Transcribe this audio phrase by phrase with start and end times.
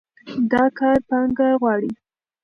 [0.51, 1.91] دا کار پانګه غواړي.